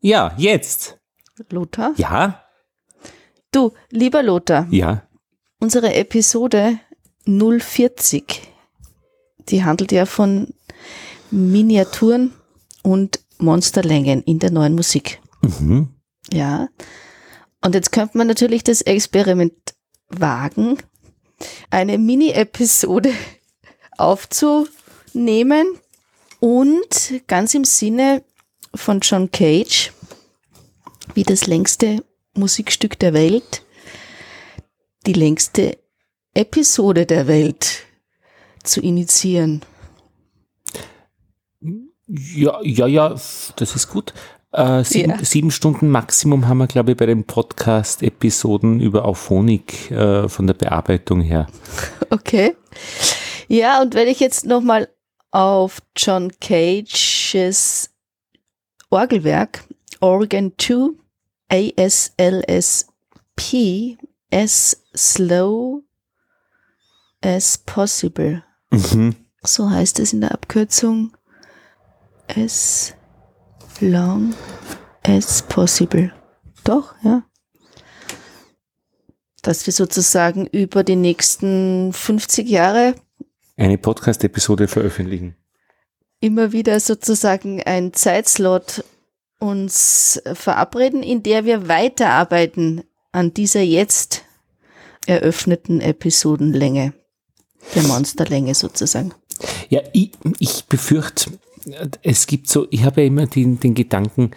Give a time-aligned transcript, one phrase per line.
[0.00, 0.98] Ja, jetzt.
[1.50, 1.92] Lothar?
[1.96, 2.44] Ja?
[3.52, 5.02] Du, lieber Lothar, Ja.
[5.58, 6.78] unsere Episode
[7.26, 8.40] 040,
[9.48, 10.54] die handelt ja von
[11.30, 12.32] Miniaturen
[12.82, 15.20] und Monsterlängen in der neuen Musik.
[15.42, 15.94] Mhm.
[16.32, 16.68] Ja.
[17.62, 19.54] Und jetzt könnte man natürlich das Experiment
[20.08, 20.78] wagen,
[21.70, 23.12] eine Mini-Episode
[23.98, 25.66] aufzunehmen
[26.40, 28.22] und ganz im Sinne
[28.74, 29.92] von John Cage,
[31.14, 33.62] wie das längste Musikstück der Welt,
[35.06, 35.78] die längste
[36.34, 37.84] Episode der Welt
[38.62, 39.62] zu initiieren.
[42.06, 44.12] Ja, ja, ja, das ist gut.
[44.52, 45.24] Äh, sieben, Ja.
[45.24, 50.54] sieben Stunden Maximum haben wir, glaube ich, bei den Podcast-Episoden über Auphonic äh, von der
[50.54, 51.46] Bearbeitung her.
[52.10, 52.56] Okay.
[53.46, 54.88] Ja, und wenn ich jetzt nochmal
[55.30, 57.89] auf John Cages
[58.90, 59.64] Orgelwerk
[60.00, 60.96] Organ 2
[61.48, 62.88] ASLSP
[64.32, 65.82] as slow
[67.22, 68.42] as possible.
[68.70, 69.16] Mhm.
[69.42, 71.16] So heißt es in der Abkürzung
[72.28, 72.94] as
[73.80, 74.34] long
[75.02, 76.12] as possible.
[76.64, 77.22] Doch, ja.
[79.42, 82.94] Dass wir sozusagen über die nächsten 50 Jahre
[83.56, 85.36] Eine Podcast-Episode veröffentlichen.
[86.20, 88.84] Immer wieder sozusagen ein Zeitslot
[89.38, 92.82] uns verabreden, in der wir weiterarbeiten
[93.12, 94.22] an dieser jetzt
[95.06, 96.92] eröffneten Episodenlänge,
[97.74, 99.14] der Monsterlänge sozusagen.
[99.70, 101.30] Ja, ich, ich befürchte,
[102.02, 104.32] es gibt so, ich habe ja immer den, den Gedanken,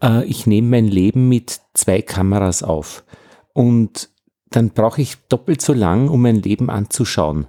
[0.00, 3.04] äh, ich nehme mein Leben mit zwei Kameras auf
[3.52, 4.10] und
[4.50, 7.48] dann brauche ich doppelt so lang, um mein Leben anzuschauen,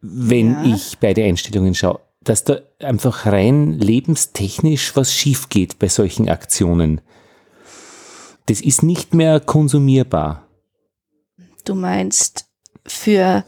[0.00, 0.74] wenn Ja.
[0.74, 2.00] ich beide Einstellungen schaue.
[2.22, 7.00] Dass da einfach rein lebenstechnisch was schief geht bei solchen Aktionen.
[8.46, 10.46] Das ist nicht mehr konsumierbar.
[11.64, 12.46] Du meinst
[12.86, 13.44] für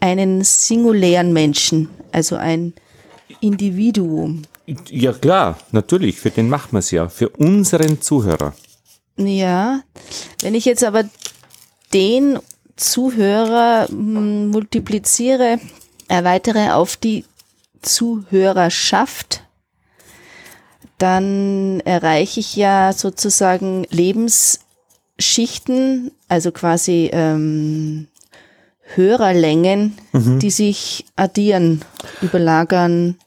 [0.00, 2.72] einen singulären Menschen, also ein
[3.40, 4.42] Individuum.
[4.90, 8.54] Ja klar, natürlich, für den machen wir es ja, für unseren Zuhörer.
[9.16, 9.80] Ja,
[10.42, 11.04] wenn ich jetzt aber
[11.92, 12.38] den
[12.78, 15.60] Zuhörer mm, multipliziere,
[16.08, 17.24] erweitere auf die
[17.82, 19.42] Zuhörerschaft,
[20.96, 28.08] dann erreiche ich ja sozusagen Lebensschichten, also quasi ähm,
[28.94, 31.82] Hörerlängen, die sich addieren,
[32.22, 33.18] überlagern,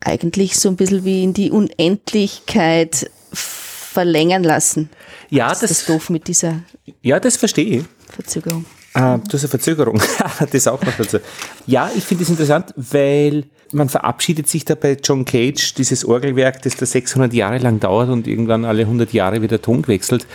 [0.00, 4.88] eigentlich so ein bisschen wie in die Unendlichkeit verlängern lassen.
[5.30, 6.60] Ja, Das ist doof mit dieser
[7.02, 7.84] Ja, das verstehe ich.
[8.08, 8.64] Verzögerung.
[8.94, 10.00] Ah, du hast eine Verzögerung.
[10.50, 11.18] das auch noch dazu.
[11.66, 16.62] Ja, ich finde es interessant, weil man verabschiedet sich da bei John Cage, dieses Orgelwerk,
[16.62, 20.26] das da 600 Jahre lang dauert und irgendwann alle 100 Jahre wieder Ton wechselt.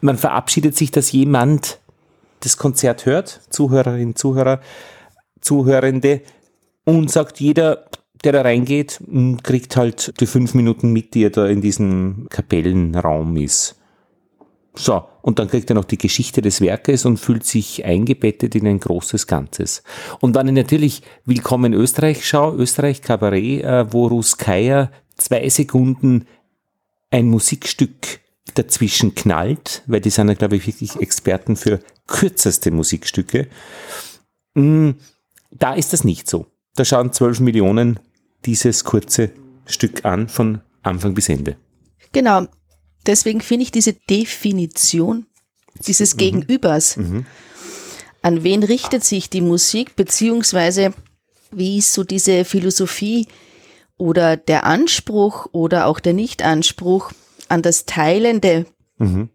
[0.00, 1.78] Man verabschiedet sich, dass jemand
[2.40, 4.60] das Konzert hört, Zuhörerin, Zuhörer,
[5.40, 6.22] Zuhörende,
[6.84, 7.84] und sagt, jeder,
[8.24, 9.00] der da reingeht,
[9.42, 13.76] kriegt halt die fünf Minuten mit, die er da in diesem Kapellenraum ist.
[14.74, 18.66] So, und dann kriegt er noch die Geschichte des Werkes und fühlt sich eingebettet in
[18.66, 19.82] ein großes Ganzes.
[20.20, 26.26] Und ich natürlich Willkommen Österreich schaue, Österreich Kabarett, äh, wo Ruskaya zwei Sekunden
[27.10, 28.20] ein Musikstück
[28.54, 33.48] dazwischen knallt, weil die sind ja, glaube ich, wirklich Experten für kürzeste Musikstücke.
[34.54, 34.90] Mm,
[35.50, 36.46] Da ist das nicht so.
[36.74, 38.00] Da schauen 12 Millionen
[38.44, 39.30] dieses kurze
[39.66, 41.56] Stück an, von Anfang bis Ende.
[42.12, 42.46] Genau.
[43.06, 45.26] Deswegen finde ich diese Definition
[45.86, 46.98] dieses Gegenübers.
[48.22, 50.92] An wen richtet sich die Musik, beziehungsweise
[51.50, 53.26] wie ist so diese Philosophie
[53.96, 57.12] oder der Anspruch oder auch der Nichtanspruch
[57.48, 58.66] an das teilende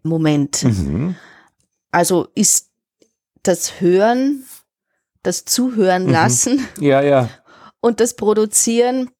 [0.02, 0.64] Moment?
[1.90, 2.70] Also ist
[3.42, 4.44] das Hören,
[5.22, 7.28] das Zuhören lassen Ja, ja.
[7.80, 9.10] Und das Produzieren,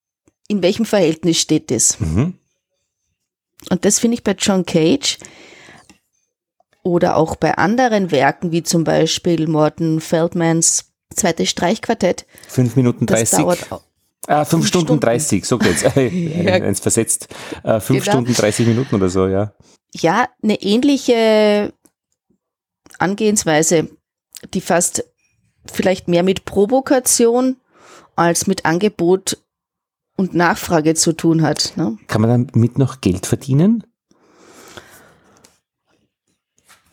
[0.48, 1.96] in welchem Verhältnis steht das?
[2.00, 2.38] Und
[3.84, 5.19] das finde ich bei John Cage
[6.82, 12.26] oder auch bei anderen Werken, wie zum Beispiel Morton Feldmans zweites Streichquartett.
[12.49, 13.38] 5 Minuten Das 30.
[13.38, 13.81] dauert au-
[14.26, 15.00] Ah, 5 Stunden, Stunden.
[15.00, 15.82] 30, so geht's.
[15.96, 16.52] Ja.
[16.54, 17.28] Eins versetzt.
[17.62, 18.02] 5 Genau.
[18.02, 19.52] Stunden 30 Minuten oder so, ja.
[19.94, 21.72] ja eine ähnliche
[22.99, 23.88] Angehensweise,
[24.54, 25.04] die fast
[25.70, 27.56] vielleicht mehr mit Provokation
[28.19, 29.38] als mit Angebot
[30.17, 31.73] und Nachfrage zu tun hat.
[31.76, 31.97] Ne?
[32.09, 33.85] Kann man damit noch Geld verdienen?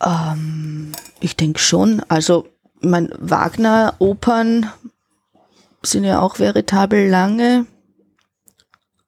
[0.04, 2.02] Ähm, ich denke schon.
[2.08, 2.48] Also,
[2.82, 4.70] mein Wagner-Opern
[5.82, 7.66] sind ja auch veritabel lange.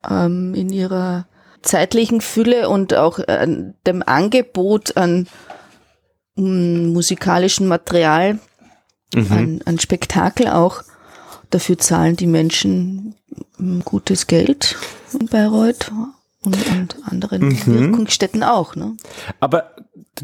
[0.10, 1.28] ähm, in ihrer
[1.62, 3.48] zeitlichen Fülle und auch äh,
[3.86, 5.28] dem Angebot an
[6.36, 8.40] um, musikalischen Material,
[9.14, 9.32] mhm.
[9.32, 10.84] an, an Spektakel auch.
[11.50, 13.16] Dafür zahlen die Menschen
[13.86, 14.76] gutes Geld
[15.18, 15.92] in Bayreuth
[16.44, 17.66] und, und anderen mhm.
[17.66, 18.76] Wirkungsstätten auch.
[18.76, 18.96] Ne?
[19.40, 19.76] Aber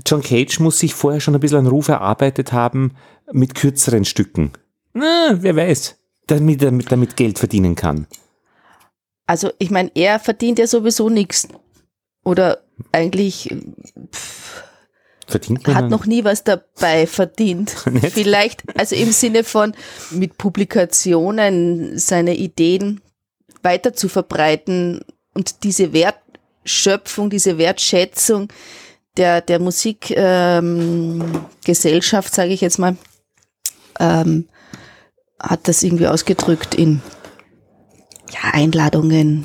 [0.06, 2.96] John Cage muss sich vorher schon ein bisschen einen Ruf erarbeitet haben
[3.32, 4.52] mit kürzeren Stücken.
[4.94, 5.96] Na, wer weiß,
[6.28, 8.08] damit er damit, Geld verdienen kann.
[9.26, 11.48] Also ich meine, er verdient ja sowieso nichts.
[12.24, 13.54] Oder eigentlich
[14.12, 14.63] pff,
[15.28, 17.72] verdient man hat noch nie was dabei verdient.
[18.12, 19.74] Vielleicht, also im Sinne von
[20.12, 23.02] mit Publikationen seine Ideen
[23.62, 25.02] weiter zu verbreiten
[25.34, 28.50] und diese Wertschöpfung, diese Wertschätzung
[29.18, 32.96] der, der Musikgesellschaft, ähm, sage ich jetzt mal,
[34.00, 34.48] ähm,
[35.40, 37.02] hat das irgendwie ausgedrückt in
[38.32, 39.44] ja, Einladungen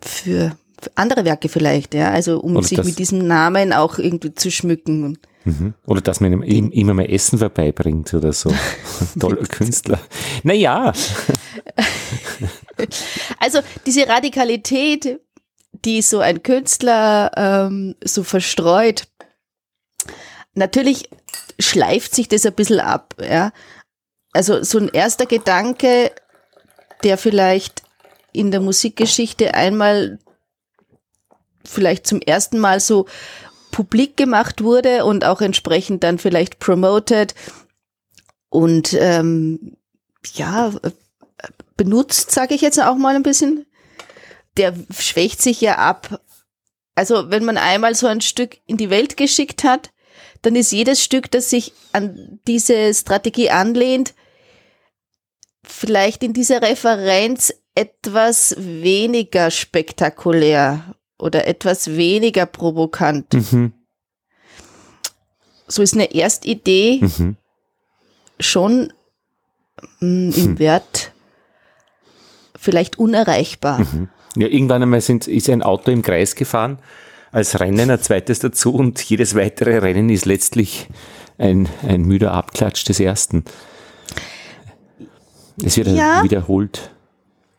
[0.00, 0.56] für, für
[0.94, 5.18] andere Werke vielleicht, ja, also um Oder sich mit diesem Namen auch irgendwie zu schmücken.
[5.44, 5.74] Mhm.
[5.86, 8.52] Oder dass man ihm immer mal Essen vorbeibringt oder so.
[9.20, 10.00] Toller Künstler.
[10.42, 10.92] Naja.
[13.38, 15.20] also diese Radikalität,
[15.84, 19.06] die so ein Künstler ähm, so verstreut,
[20.54, 21.10] natürlich
[21.58, 23.52] schleift sich das ein bisschen ab, ja.
[24.32, 26.10] Also so ein erster Gedanke,
[27.04, 27.82] der vielleicht
[28.32, 30.18] in der Musikgeschichte einmal
[31.64, 33.06] vielleicht zum ersten Mal so
[33.70, 37.34] publik gemacht wurde und auch entsprechend dann vielleicht promoted
[38.48, 39.76] und ähm,
[40.34, 40.72] ja
[41.76, 43.66] benutzt, sage ich jetzt auch mal ein bisschen.
[44.56, 46.20] Der schwächt sich ja ab.
[46.94, 49.90] Also wenn man einmal so ein Stück in die Welt geschickt hat,
[50.42, 54.14] dann ist jedes Stück, das sich an diese Strategie anlehnt,
[55.64, 63.32] vielleicht in dieser Referenz etwas weniger spektakulär oder etwas weniger provokant.
[63.34, 63.72] Mhm.
[65.66, 67.36] So ist eine Erstidee mhm.
[68.38, 68.92] schon
[70.00, 70.58] mh, mm, im hm.
[70.58, 71.12] Wert
[72.58, 73.80] vielleicht unerreichbar.
[73.80, 74.08] Mhm.
[74.36, 76.78] Ja, irgendwann einmal sind, ist ein Auto im Kreis gefahren,
[77.30, 80.88] als Rennen ein zweites dazu und jedes weitere Rennen ist letztlich
[81.38, 83.44] ein, ein müder Abklatsch des ersten.
[85.62, 86.90] Es wird ja, wiederholt.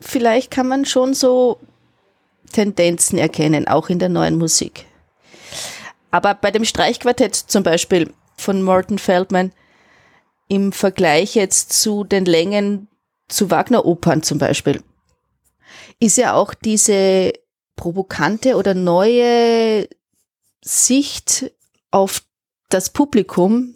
[0.02, 1.60] Vielleicht kann man schon so
[2.52, 4.86] Tendenzen erkennen, auch in der neuen Musik.
[6.12, 9.52] Aber bei dem Streichquartett zum Beispiel von Morton Feldman
[10.48, 12.88] im Vergleich jetzt zu den Längen
[13.28, 14.82] zu Wagner-Opern zum Beispiel,
[16.00, 17.34] ist ja auch diese
[17.76, 19.88] provokante oder neue
[20.62, 21.52] Sicht
[21.92, 22.24] auf
[22.70, 23.76] das Publikum,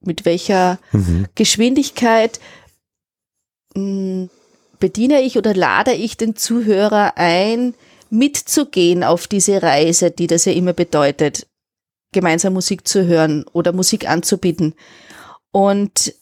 [0.00, 1.26] mit welcher mhm.
[1.34, 2.40] Geschwindigkeit
[3.74, 4.30] hm,
[4.78, 7.74] bediene ich oder lade ich den Zuhörer ein,
[8.10, 11.46] mitzugehen auf diese Reise, die das ja immer bedeutet,
[12.12, 14.74] gemeinsam Musik zu hören oder Musik anzubieten.
[15.50, 16.14] Und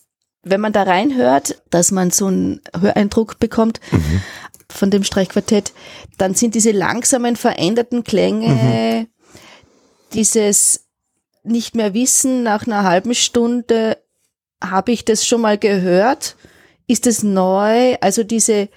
[0.43, 4.23] wenn man da reinhört, dass man so einen Höreindruck bekommt mhm.
[4.69, 5.73] von dem Streichquartett,
[6.19, 9.07] dann sind diese langsamen, veränderten Klänge, mhm.
[10.13, 10.87] dieses
[11.43, 13.99] nicht mehr wissen, nach einer halben Stunde
[14.63, 16.36] habe ich das schon mal gehört
[16.87, 17.97] ist es neu?
[18.01, 18.69] Also diese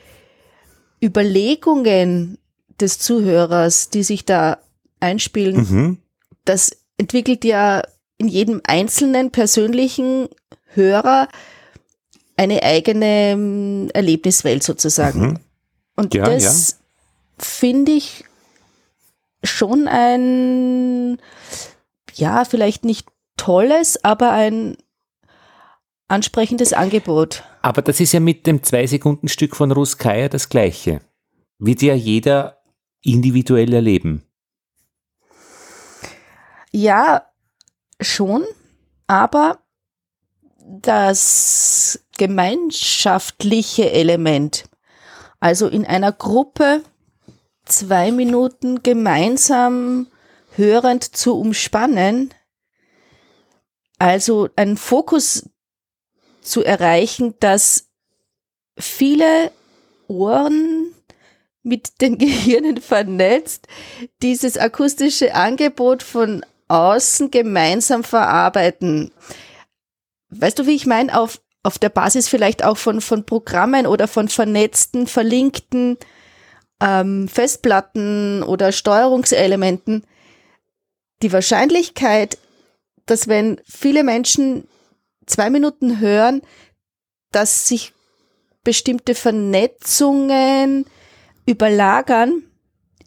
[1.01, 2.37] Überlegungen
[2.79, 4.59] des Zuhörers, die sich da
[4.99, 5.97] einspielen, mhm.
[6.45, 7.83] das entwickelt ja
[8.17, 10.27] in jedem einzelnen persönlichen
[10.73, 11.27] Hörer
[12.35, 15.21] eine eigene ähm, Erlebniswelt sozusagen.
[15.21, 15.39] Mhm.
[15.95, 16.75] Und ja, das ja.
[17.37, 18.25] finde ich
[19.43, 21.17] schon ein,
[22.13, 24.77] ja, vielleicht nicht tolles, aber ein
[26.09, 27.43] ansprechendes Angebot.
[27.61, 31.01] Aber das ist ja mit dem Zwei-Sekunden-Stück von Ruskaya das Gleiche.
[31.57, 32.61] Wird ja jeder
[33.01, 34.23] individuell erleben.
[36.71, 37.25] Ja,
[37.99, 38.45] schon,
[39.07, 39.59] aber
[40.65, 44.65] das gemeinschaftliche Element,
[45.39, 46.83] also in einer Gruppe
[47.65, 50.07] zwei Minuten gemeinsam
[50.55, 52.33] hörend zu umspannen,
[53.97, 55.49] also einen Fokus
[56.41, 57.87] zu erreichen, dass
[58.77, 59.51] viele
[60.07, 60.93] Ohren
[61.63, 63.67] mit den Gehirnen vernetzt
[64.21, 69.11] dieses akustische Angebot von außen gemeinsam verarbeiten.
[70.29, 71.19] Weißt du, wie ich meine?
[71.19, 75.97] Auf, auf der Basis vielleicht auch von, von Programmen oder von vernetzten, verlinkten
[76.81, 80.05] ähm, Festplatten oder Steuerungselementen.
[81.21, 82.37] Die Wahrscheinlichkeit,
[83.05, 84.67] dass wenn viele Menschen
[85.29, 86.41] zwei Minuten hören,
[87.31, 87.93] dass sich
[88.63, 90.85] bestimmte Vernetzungen
[91.45, 92.43] Überlagern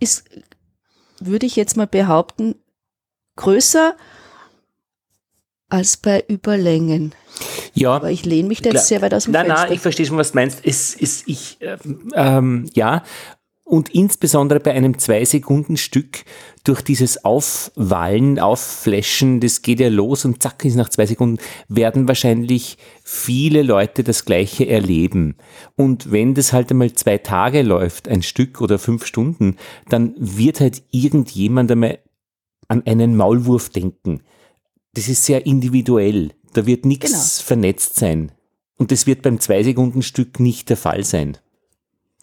[0.01, 0.25] ist,
[1.21, 2.57] würde ich jetzt mal behaupten,
[3.37, 3.97] größer
[5.69, 7.15] als bei Überlängen.
[7.73, 7.93] Ja.
[7.93, 9.65] Aber ich lehne mich da jetzt sehr weit aus dem nein, Fenster.
[9.65, 10.61] Nein, ich verstehe schon, was du meinst.
[10.65, 13.05] Es ist, ich, ähm, ähm, ja.
[13.73, 16.25] Und insbesondere bei einem Zwei-Sekunden-Stück
[16.63, 21.39] durch dieses Aufwallen, Aufflashen, das geht ja los und zack ist nach zwei Sekunden,
[21.69, 25.37] werden wahrscheinlich viele Leute das Gleiche erleben.
[25.75, 29.57] Und wenn das halt einmal zwei Tage läuft, ein Stück oder fünf Stunden,
[29.89, 31.99] dann wird halt irgendjemand einmal
[32.69, 34.21] an einen Maulwurf denken.
[34.93, 36.33] Das ist sehr individuell.
[36.53, 37.47] Da wird nichts Genau.
[37.47, 38.33] vernetzt sein.
[38.77, 41.39] Und das wird beim Zwei-Sekunden-Stück nicht der Fall sein.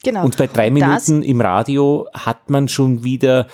[0.03, 0.25] Genau.
[0.25, 3.47] Und bei drei Minuten im Radio hat man schon wieder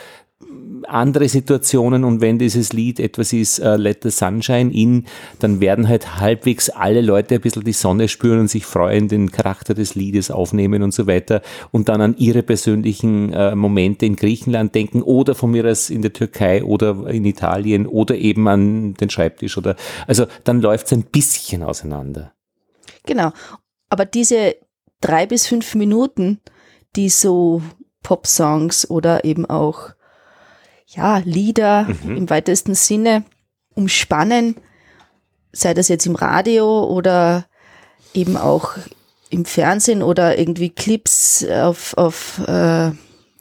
[0.87, 5.05] andere Situationen und wenn dieses Lied etwas ist, äh, Let the Sunshine in,
[5.39, 9.31] dann werden halt halbwegs alle Leute ein bisschen die Sonne spüren und sich freuen, den
[9.31, 14.15] Charakter des Liedes aufnehmen und so weiter und dann an ihre persönlichen äh, Momente in
[14.15, 18.93] Griechenland denken oder von mir aus in der Türkei oder in Italien oder eben an
[18.95, 19.75] den Schreibtisch oder,
[20.07, 22.33] also dann läuft es ein bisschen auseinander.
[23.05, 23.31] Genau.
[23.89, 24.55] Aber diese
[25.05, 26.41] drei bis fünf Minuten,
[26.95, 27.61] die so
[28.01, 29.89] Pop-Songs oder eben auch
[30.87, 33.23] ja, Lieder im weitesten Sinne
[33.75, 34.55] umspannen,
[35.51, 37.45] sei das jetzt im Radio oder
[38.13, 38.77] eben auch
[39.29, 42.91] im Fernsehen oder irgendwie Clips auf, auf äh,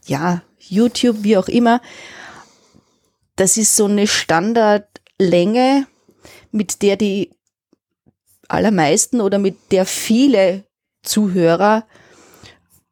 [0.07, 1.81] ja, YouTube, wie auch immer.
[3.37, 5.87] Das ist so eine Standardlänge,
[6.51, 7.31] mit der die
[8.49, 10.65] allermeisten oder mit der viele
[11.05, 11.85] Zuhörer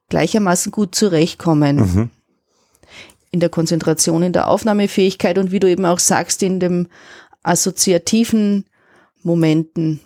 [0.09, 2.11] gleichermaßen gut zurechtkommen.
[3.31, 6.89] In der Konzentration, in der Aufnahmefähigkeit und wie du eben auch sagst, in dem
[7.43, 8.67] assoziativen
[9.23, 10.01] Momenten.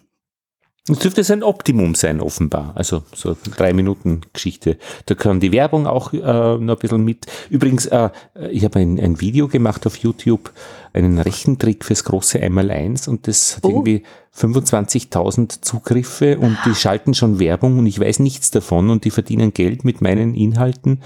[0.88, 2.72] Es dürfte es ein Optimum sein, offenbar.
[2.76, 4.78] Also so drei Minuten Geschichte.
[5.06, 7.26] Da kann die Werbung auch äh, noch ein bisschen mit.
[7.50, 8.10] Übrigens, äh,
[8.52, 10.52] ich habe ein, ein Video gemacht auf YouTube,
[10.92, 13.70] einen Rechentrick fürs große Einmaleins und das hat Oh.
[13.70, 14.04] irgendwie
[14.36, 19.52] 25.000 Zugriffe und die schalten schon Werbung und ich weiß nichts davon und die verdienen
[19.52, 21.02] Geld mit meinen Inhalten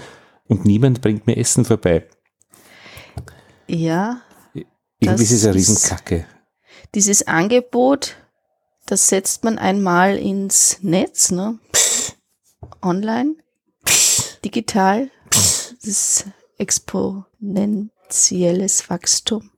[0.47, 2.03] und niemand bringt mir Essen vorbei.
[3.67, 4.21] Ja,
[4.99, 6.25] Irgendwie ist es eine Riesenkacke.
[6.93, 8.15] dieses Angebot,
[8.91, 11.57] das setzt man einmal ins Netz, ne?
[12.81, 13.35] Online,
[14.43, 15.09] digital.
[15.29, 16.25] Das ist
[16.57, 19.51] exponentielles Wachstum.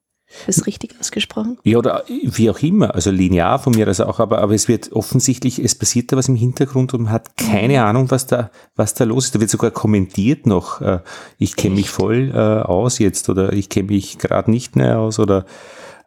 [0.45, 1.57] Ist richtig ausgesprochen?
[1.63, 4.91] Ja, oder wie auch immer, also linear von mir aus auch, aber, aber es wird
[4.91, 8.93] offensichtlich, es passiert da was im Hintergrund und man hat keine Ahnung, was da, was
[8.93, 9.35] da los ist.
[9.35, 10.99] Da wird sogar kommentiert noch, äh,
[11.39, 15.17] ich kenne mich voll äh, aus jetzt oder ich kenne mich gerade nicht mehr aus
[15.17, 15.47] oder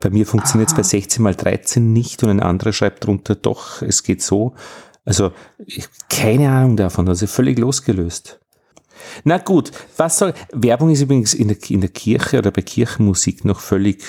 [0.01, 3.83] bei mir funktioniert es bei 16 mal 13 nicht und ein anderer schreibt drunter, doch,
[3.83, 4.55] es geht so.
[5.05, 5.33] Also
[5.65, 8.41] ich, keine Ahnung davon, also völlig losgelöst.
[9.25, 10.35] Na gut, was soll.
[10.53, 14.03] Werbung ist übrigens in der, in der Kirche oder bei Kirchenmusik noch völlig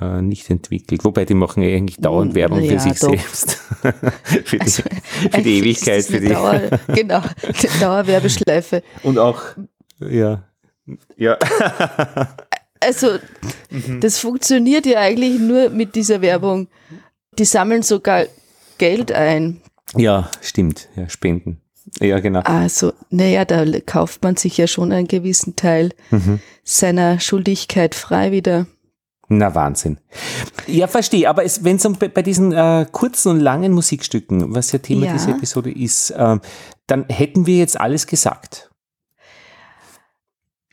[0.00, 1.04] äh, nicht entwickelt.
[1.04, 3.10] Wobei die machen ja eigentlich dauernd Werbung für ja, sich doch.
[3.10, 3.52] selbst.
[4.44, 6.28] für, die, für die Ewigkeit, für die.
[6.28, 7.22] Dauer, genau,
[7.80, 8.82] Dauerwerbeschleife.
[9.02, 9.42] Und auch,
[10.00, 10.44] ja.
[11.16, 11.36] Ja.
[12.80, 13.18] Also,
[14.00, 16.68] das funktioniert ja eigentlich nur mit dieser Werbung.
[17.38, 18.26] Die sammeln sogar
[18.78, 19.60] Geld ein.
[19.96, 20.88] ja, stimmt.
[20.96, 21.60] Ja, Spenden.
[22.00, 22.40] Ja, genau.
[22.40, 25.90] Also, naja, da kauft man sich ja schon einen gewissen Teil
[26.62, 28.66] seiner Schuldigkeit frei wieder.
[29.30, 29.98] Na, Wahnsinn.
[30.66, 31.28] Ja, verstehe.
[31.28, 35.06] Aber wenn es um, bei, bei diesen äh, kurzen und langen Musikstücken, was ja Thema
[35.06, 35.12] Ja.
[35.12, 36.40] dieser Episode ist, ähm,
[36.86, 38.70] dann hätten wir jetzt alles gesagt.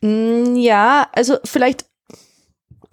[0.02, 1.86] Mm, Ja, also vielleicht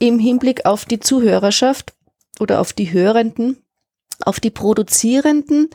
[0.03, 1.93] im Hinblick auf die Zuhörerschaft
[2.39, 3.63] oder auf die Hörenden,
[4.25, 5.69] auf die Produzierenden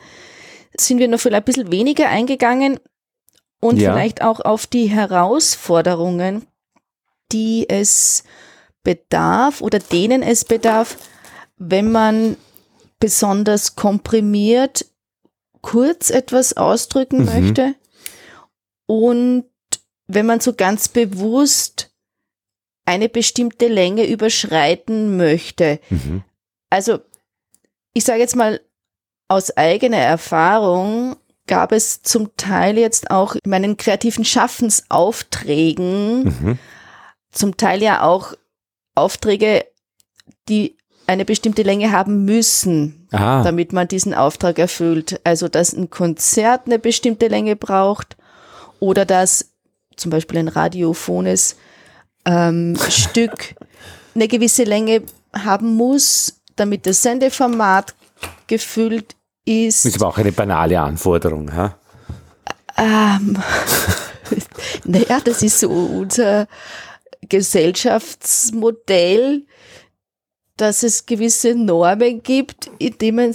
[0.77, 2.79] sind wir noch vielleicht ein bisschen weniger eingegangen
[3.59, 3.91] und Ja.
[3.93, 6.45] vielleicht auch auf die Herausforderungen,
[7.31, 8.23] die es
[8.83, 10.97] bedarf oder denen es bedarf,
[11.57, 12.37] wenn man
[12.99, 14.85] besonders komprimiert
[15.61, 17.25] kurz etwas ausdrücken Mhm.
[17.25, 17.75] möchte
[18.85, 19.45] und
[20.07, 21.88] wenn man so ganz bewusst
[22.89, 25.79] eine bestimmte Länge überschreiten möchte.
[25.91, 26.23] Mhm.
[26.71, 26.99] Also
[27.93, 28.59] ich sage jetzt mal
[29.27, 31.15] aus eigener Erfahrung
[31.45, 36.59] gab es zum Teil jetzt auch in meinen kreativen Schaffensaufträgen Mhm.
[37.31, 38.33] zum Teil ja auch
[38.95, 39.65] Aufträge,
[40.47, 45.19] die eine bestimmte Länge haben müssen, Ah, damit man diesen Auftrag erfüllt.
[45.23, 48.17] Also, dass ein Konzert eine bestimmte Länge braucht
[48.79, 49.51] oder dass
[49.95, 51.55] zum Beispiel ein radiophones
[52.29, 53.55] ähm, Stück
[54.15, 57.95] eine gewisse Länge haben muss, damit das Sendeformat
[58.47, 59.95] gefüllt das ist ist.
[59.95, 61.51] aber auch eine banale Anforderung.
[61.53, 61.75] Ha?
[62.77, 63.35] Ähm,
[64.85, 66.47] naja, das ist so unser
[67.27, 69.47] Gesellschaftsmodell,
[70.55, 73.33] dass es gewisse Normen gibt, in denen,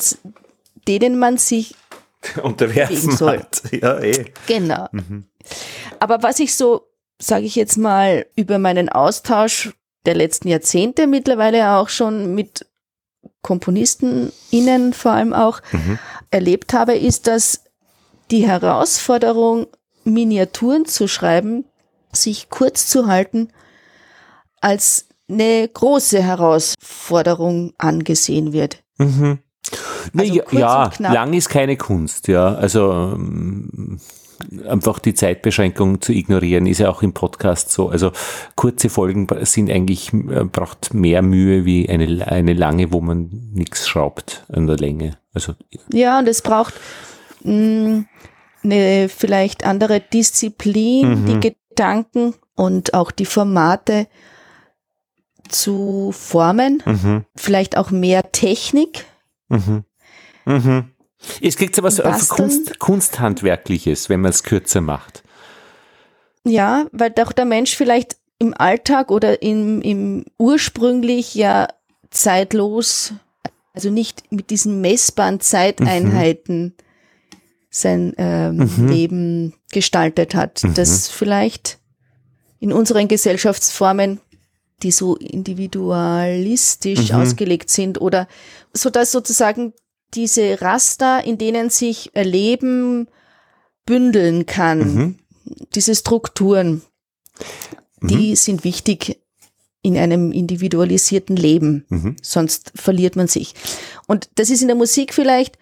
[0.87, 1.75] denen man sich
[2.43, 3.41] unterwerfen soll.
[3.41, 3.63] Hat.
[3.73, 4.27] Ja, eh.
[4.47, 4.87] Genau.
[4.93, 5.25] Mhm.
[5.99, 6.87] Aber was ich so,
[7.27, 9.73] sage ich jetzt mal, über meinen Austausch
[10.07, 12.67] der letzten Jahrzehnte mittlerweile auch schon mit
[13.43, 15.99] Komponisten innen vor allem auch mhm.
[16.31, 17.65] erlebt habe, ist, dass
[18.31, 19.67] die Herausforderung,
[20.05, 21.65] Miniaturen zu schreiben,
[22.13, 23.49] sich kurz zu halten,
[24.61, 28.83] als eine große Herausforderung angesehen wird.
[28.99, 29.39] Mhm.
[30.17, 32.55] Also ja, lang ist keine Kunst, ja.
[32.55, 33.99] Also ähm,
[34.69, 37.89] einfach die Zeitbeschränkung zu ignorieren, ist ja auch im Podcast so.
[37.89, 38.13] Also
[38.57, 43.89] kurze Folgen sind eigentlich, äh, braucht mehr Mühe wie eine, eine lange, wo man nichts
[43.89, 45.19] schraubt an der Länge.
[45.33, 45.55] Also,
[45.93, 46.75] ja, und es braucht
[47.43, 48.07] mh, mm,
[48.65, 51.27] eine vielleicht andere Disziplin, mhm.
[51.27, 54.07] die Gedanken und auch die Formate
[55.49, 56.83] zu formen.
[56.85, 57.25] Mhm.
[57.35, 59.05] Vielleicht auch mehr Technik.
[59.49, 59.85] Mhm.
[60.45, 60.94] Mhm.
[61.41, 65.23] Es kriegt so was Kunst, Kunsthandwerkliches, wenn man es kürzer macht.
[66.45, 71.69] Ja, weil doch der Mensch vielleicht im Alltag oder im, im ursprünglich ja
[72.11, 73.15] zeitlos,
[73.73, 76.73] also nicht mit diesen messbaren Zeiteinheiten mhm.
[77.71, 78.89] sein ähm, mhm.
[78.89, 80.63] Leben gestaltet hat.
[80.63, 80.75] Mhm.
[80.75, 81.79] Das vielleicht
[82.61, 84.21] in unseren Gesellschaftsformen,
[84.83, 87.17] die so individualistisch mhm.
[87.17, 88.29] ausgelegt sind oder
[88.73, 89.73] so dass sozusagen
[90.15, 93.09] diese Raster, in denen sich Leben
[93.87, 95.19] bündeln kann, mhm.
[95.75, 96.83] diese Strukturen,
[98.01, 98.09] mhm.
[98.09, 99.21] die sind wichtig
[99.83, 102.17] in einem individualisierten Leben, mhm.
[102.23, 103.55] sonst verliert man sich.
[104.07, 105.59] Und das ist in der Musik vielleicht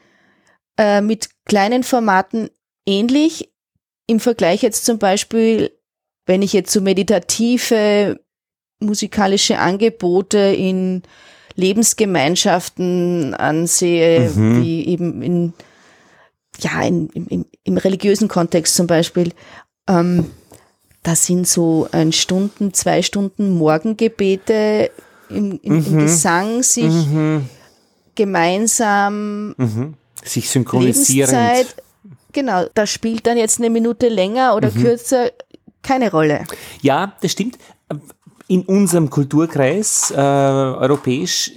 [0.79, 2.49] äh, mit kleinen Formaten
[2.87, 3.53] ähnlich.
[4.07, 5.77] Im Vergleich jetzt zum Beispiel,
[6.27, 8.21] wenn ich jetzt so meditative
[8.79, 11.03] musikalische Angebote in
[11.55, 14.63] Lebensgemeinschaften ansehe, mhm.
[14.63, 15.53] wie eben in,
[16.61, 19.33] ja, in, im, im religiösen Kontext zum Beispiel,
[19.89, 20.31] ähm,
[21.03, 24.91] da sind so ein Stunden, zwei Stunden Morgengebete
[25.29, 25.87] im, im, mhm.
[25.87, 27.49] im Gesang sich mhm.
[28.15, 29.95] gemeinsam mhm.
[30.23, 31.67] sich synchronisieren.
[32.33, 34.83] Genau, da spielt dann jetzt eine Minute länger oder mhm.
[34.83, 35.31] kürzer
[35.83, 36.45] keine Rolle.
[36.81, 37.59] Ja, das stimmt
[38.53, 41.53] in unserem Kulturkreis äh, europäisch,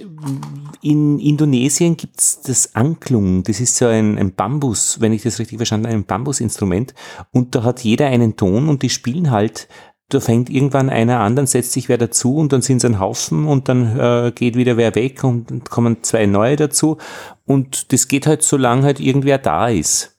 [0.80, 3.42] in Indonesien gibt es das Anklung.
[3.42, 6.94] Das ist so ein, ein Bambus, wenn ich das richtig verstanden habe, ein Bambusinstrument.
[7.32, 9.68] Und da hat jeder einen Ton und die spielen halt
[10.08, 13.00] da fängt irgendwann einer an, dann setzt sich wer dazu und dann sind es ein
[13.00, 16.98] Haufen und dann äh, geht wieder wer weg und kommen zwei neue dazu.
[17.44, 20.16] Und das geht halt so lange halt irgendwer da ist.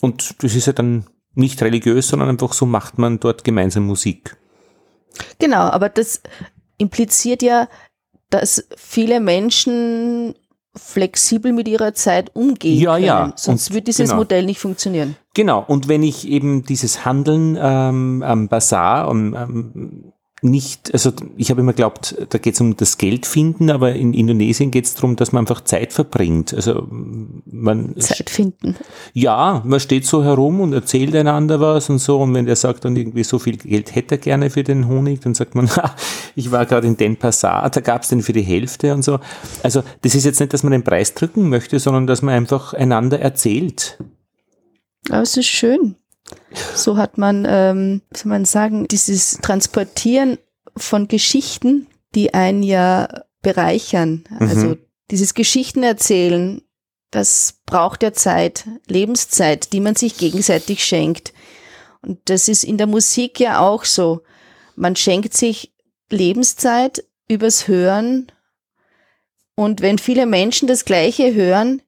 [0.00, 4.36] Und das ist ja dann nicht religiös, sondern einfach so macht man dort gemeinsam Musik.
[5.38, 6.22] Genau, aber das
[6.78, 7.68] impliziert ja,
[8.30, 10.34] dass viele Menschen
[10.74, 13.04] flexibel mit ihrer Zeit umgehen ja, können.
[13.04, 13.32] Ja.
[13.36, 14.20] Sonst wird dieses genau.
[14.20, 15.16] Modell nicht funktionieren.
[15.34, 21.50] Genau, und wenn ich eben dieses Handeln ähm, am Bazar, um, ähm, nicht, also ich
[21.50, 24.94] habe immer geglaubt, da geht es um das Geld finden, aber in Indonesien geht es
[24.94, 26.54] darum, dass man einfach Zeit verbringt.
[26.54, 28.76] Also man Zeit finden.
[29.12, 32.20] Ja, man steht so herum und erzählt einander was und so.
[32.20, 35.20] Und wenn der sagt dann irgendwie so viel Geld hätte er gerne für den Honig,
[35.20, 35.68] dann sagt man,
[36.36, 39.18] ich war gerade in Den Passat, da gab es den für die Hälfte und so.
[39.62, 42.74] Also das ist jetzt nicht, dass man den Preis drücken möchte, sondern dass man einfach
[42.74, 43.98] einander erzählt.
[45.08, 45.96] Aber es ist schön.
[46.74, 50.38] So hat man, ähm, wie soll man sagen, dieses Transportieren
[50.76, 54.24] von Geschichten, die einen ja bereichern.
[54.30, 54.48] Mhm.
[54.48, 54.76] Also
[55.10, 56.62] dieses Geschichten erzählen,
[57.10, 61.32] das braucht ja Zeit, Lebenszeit, die man sich gegenseitig schenkt.
[62.02, 64.22] Und das ist in der Musik ja auch so.
[64.76, 65.74] Man schenkt sich
[66.10, 68.30] Lebenszeit übers Hören.
[69.54, 71.82] Und wenn viele Menschen das Gleiche hören,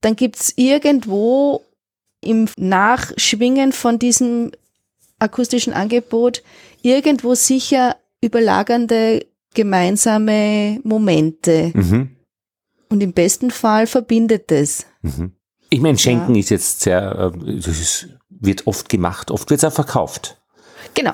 [0.00, 1.64] dann gibt's irgendwo
[2.20, 4.52] im Nachschwingen von diesem
[5.18, 6.42] akustischen Angebot
[6.82, 11.72] irgendwo sicher überlagernde gemeinsame Momente.
[11.74, 12.16] Mhm.
[12.90, 14.86] Und im besten Fall verbindet es.
[15.02, 15.32] Mhm.
[15.70, 16.40] Ich meine, Schenken ja.
[16.40, 20.40] ist jetzt sehr, äh, das wird oft gemacht, oft wird es auch verkauft.
[20.94, 21.12] Genau.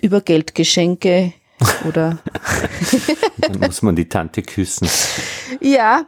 [0.00, 1.32] Über Geldgeschenke
[1.88, 2.18] oder.
[3.38, 4.88] Dann muss man die Tante küssen.
[5.60, 6.06] Ja,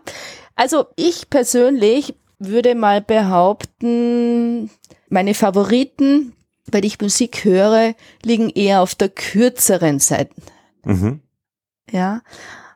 [0.56, 4.70] also ich persönlich würde mal behaupten,
[5.08, 6.32] meine Favoriten,
[6.70, 10.34] weil ich Musik höre, liegen eher auf der kürzeren Seite.
[10.84, 11.20] Mhm.
[11.90, 12.22] Ja,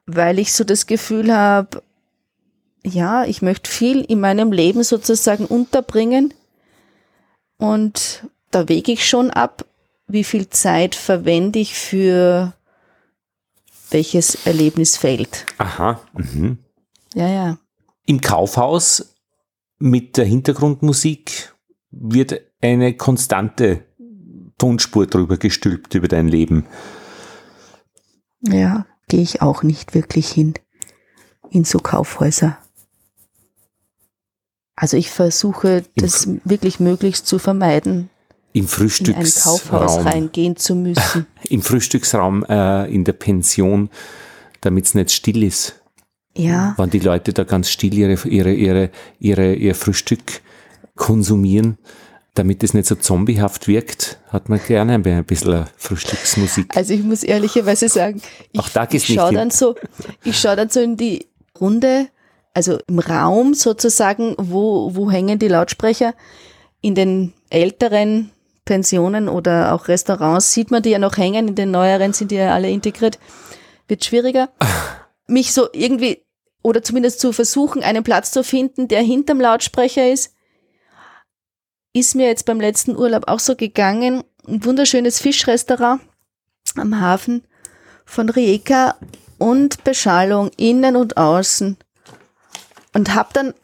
[0.07, 1.83] weil ich so das Gefühl habe,
[2.85, 6.33] ja, ich möchte viel in meinem Leben sozusagen unterbringen
[7.59, 9.65] und da wege ich schon ab,
[10.07, 12.55] wie viel Zeit verwende ich für
[13.91, 15.47] welches Erlebnisfeld.
[15.59, 16.01] Aha.
[16.15, 16.59] Mhm.
[17.15, 17.59] Ja, ja.
[18.07, 19.15] Im Kaufhaus
[19.79, 21.55] mit der Hintergrundmusik
[21.91, 23.85] wird eine konstante
[24.59, 26.67] Tonspur drüber gestülpt über dein Leben.
[28.41, 30.55] Ja, gehe ich auch nicht wirklich hin
[31.51, 32.59] in so Kaufhäuser.
[34.77, 38.11] Also ich versuche das wirklich möglichst zu vermeiden,
[38.53, 41.27] Im in ein Frühstücksraum, Kaufhaus reingehen zu müssen.
[41.43, 43.91] im Frühstücksraum äh, in der Pension,
[44.61, 45.81] damit es nicht still ist.
[46.39, 50.41] Ja, Wenn die Leute da ganz still ihre, ihre, ihre, ihre, ihr Frühstück
[50.95, 51.79] konsumieren,
[52.35, 56.77] damit es nicht so zombiehaft wirkt, hat man gerne ein bisschen Frühstücksmusik.
[56.77, 58.23] also ich muss ehrlicherweise sagen,
[58.53, 59.75] ich, Auch da ich schaue dann so,
[60.23, 61.27] ich schaue dann so in die
[61.61, 62.07] Runde,
[62.55, 66.15] also im Raum sozusagen, wo, wo hängen die Lautsprecher.
[66.81, 68.31] In den älteren
[68.65, 72.37] Pensionen oder auch Restaurants sieht man die ja noch hängen, in den neueren sind die
[72.37, 73.19] ja alle integriert.
[73.89, 74.51] Wird schwieriger.
[75.27, 76.23] Mich so irgendwie,
[76.63, 80.35] oder zumindest zu versuchen, einen Platz zu finden, der hinterm Lautsprecher ist,
[81.93, 84.25] ist mir jetzt beim letzten Urlaub auch so gegangen.
[84.47, 86.01] Ein wunderschönes Fischrestaurant
[86.77, 87.47] am Hafen
[88.05, 88.97] von Rijeka
[89.39, 91.77] und Beschallung innen und außen.
[92.95, 93.55] Und habe dann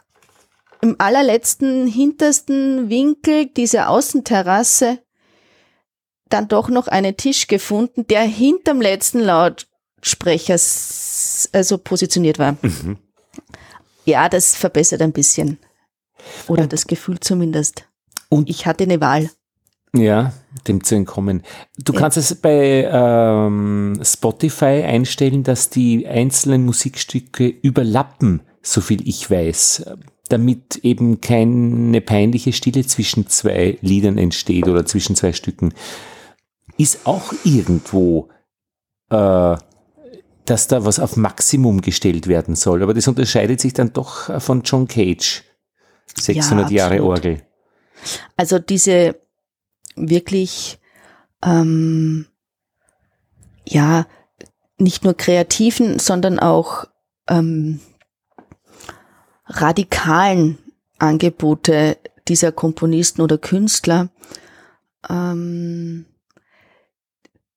[0.80, 4.98] im allerletzten, hintersten Winkel dieser Außenterrasse
[6.28, 10.59] dann doch noch einen Tisch gefunden, der hinterm letzten Lautsprecher
[11.44, 12.57] s- also positioniert war.
[12.62, 12.96] Mhm.
[14.04, 15.59] Ja, das verbessert ein bisschen.
[16.48, 17.87] Oder das Gefühl zumindest.
[18.28, 19.30] Und- ich hatte eine Wahl.
[19.96, 20.33] Ja,
[20.66, 21.42] dem zu entkommen.
[21.78, 22.00] Du Ja.
[22.00, 29.85] kannst es bei ähm, Spotify einstellen, dass die einzelnen Musikstücke überlappen, so viel ich weiß,
[30.28, 35.72] damit eben keine peinliche Stille zwischen zwei Liedern entsteht oder zwischen zwei Stücken.
[36.76, 38.30] Ist auch irgendwo,
[39.11, 39.57] äh,
[40.46, 44.62] dass da was auf Maximum gestellt werden soll, aber das unterscheidet sich dann doch von
[44.62, 45.44] John Cage.
[46.16, 47.16] 600 Jahre absolut.
[47.16, 47.42] Orgel.
[48.37, 49.16] Also diese
[49.96, 50.78] wirklich,
[51.42, 52.26] ähm,
[53.66, 54.07] ja,
[54.76, 56.87] nicht nur kreativen, sondern auch
[57.28, 57.80] ähm,
[59.46, 60.59] radikalen
[60.98, 61.96] Angebote
[62.28, 64.09] dieser Komponisten oder Künstler,
[65.09, 66.07] ähm,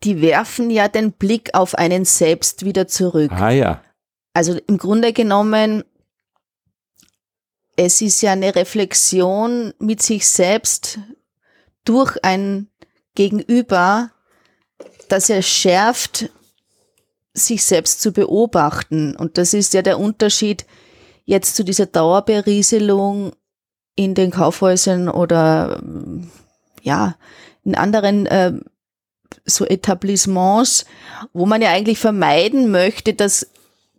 [0.03, 3.31] die werfen ja den Blick auf einen selbst wieder zurück.
[3.31, 3.81] Ah ja.
[4.33, 5.83] Also im Grunde genommen,
[7.75, 10.99] es ist ja eine Reflexion mit sich selbst
[11.85, 12.69] durch ein
[13.15, 14.11] Gegenüber,
[15.09, 16.29] das er schärft,
[17.33, 19.15] sich selbst zu beobachten.
[19.15, 20.65] Und das ist ja der Unterschied
[21.25, 23.31] jetzt zu dieser Dauerberieselung
[23.95, 25.81] in den Kaufhäusern oder
[26.81, 27.15] ja,
[27.63, 28.53] in anderen äh,
[29.45, 30.85] so Etablissements,
[31.33, 33.47] wo man ja eigentlich vermeiden möchte, dass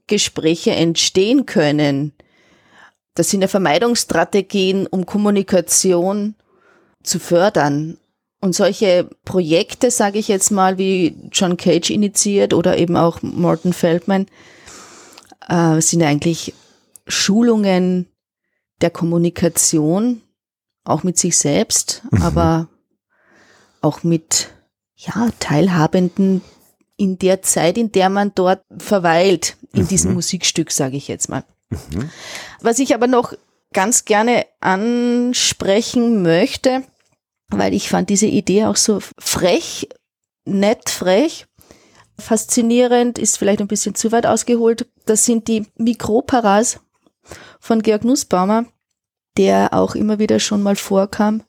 [0.06, 2.12] Gespräche entstehen können.
[3.14, 6.34] Das sind ja Vermeidungsstrategien, um Kommunikation
[7.02, 7.98] zu fördern.
[8.40, 13.72] Und solche Projekte, sage ich jetzt mal, wie John Cage initiiert oder eben auch Morton
[13.72, 14.26] Feldman,
[15.48, 16.54] äh, sind eigentlich
[17.08, 18.06] Schulungen
[18.80, 20.22] der Kommunikation,
[20.84, 22.68] auch mit sich selbst, aber
[23.80, 24.50] auch mit
[24.98, 26.42] ja, Teilhabenden
[26.96, 31.44] in der Zeit, in der man dort verweilt, in diesem Musikstück, sage ich jetzt mal.
[32.60, 33.34] Was ich aber noch
[33.72, 36.82] ganz gerne ansprechen möchte,
[37.48, 39.88] weil ich fand diese Idee auch so frech,
[40.44, 41.46] nett frech,
[42.18, 44.88] faszinierend, ist vielleicht ein bisschen zu weit ausgeholt.
[45.06, 46.80] Das sind die Mikroparas
[47.60, 48.64] von Georg Nussbaumer,
[49.36, 51.44] der auch immer wieder schon mal vorkam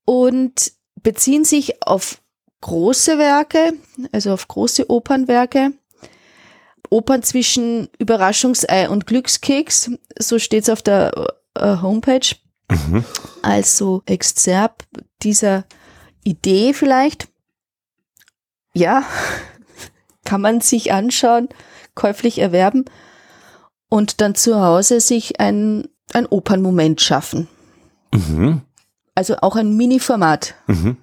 [0.05, 0.73] und
[1.03, 2.21] beziehen sich auf
[2.63, 3.75] große Werke,
[4.13, 5.73] also auf große Opernwerke.
[6.91, 11.13] Opern zwischen Überraschungsei und Glückskeks, so steht es auf der
[11.55, 12.37] äh, Homepage,
[12.71, 13.05] Mhm.
[13.43, 14.87] also Exzerpt
[15.23, 15.65] dieser
[16.25, 17.29] Idee vielleicht.
[18.73, 19.05] Ja,
[20.25, 21.49] kann man sich anschauen,
[21.95, 22.85] käuflich erwerben.
[23.91, 27.49] und dann zu Hause sich ein, ein Opernmoment schaffen.
[28.13, 28.63] Mhm.
[29.15, 30.97] Also auch ein Mini-Format Mhm.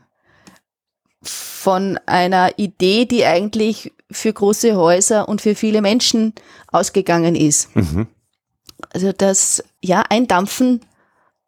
[1.24, 6.34] von einer Idee, die eigentlich für große Häuser und für viele Menschen
[6.68, 7.74] ausgegangen ist.
[7.76, 8.08] Mhm.
[8.90, 10.82] Also das, ja, Eindampfen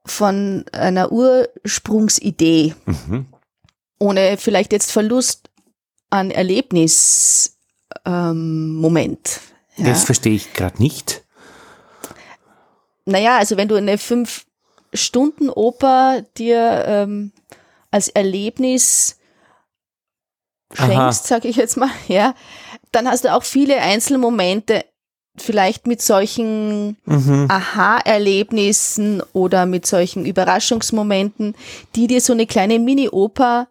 [0.06, 3.26] von einer Ursprungsidee, Mhm.
[4.00, 5.50] ohne vielleicht jetzt Verlust
[6.10, 7.56] an Erlebnismoment.
[8.06, 9.86] Ähm, ja.
[9.90, 11.24] Das verstehe ich gerade nicht.
[13.06, 17.34] Naja, also wenn du eine Fünf-Stunden-Oper dir ähm,
[17.92, 19.18] als Erlebnis
[20.74, 22.34] schenkst, sage ich jetzt mal, ja,
[22.92, 24.86] dann hast du auch viele Einzelmomente,
[25.36, 27.48] vielleicht mit solchen Mhm.
[27.50, 31.56] Aha-Erlebnissen oder mit solchen Überraschungsmomenten,
[31.96, 33.68] die dir so eine kleine Mini-Oper